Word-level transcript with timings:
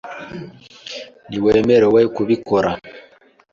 Ntiwemerewe 1.27 2.01
kubikora. 2.15 2.71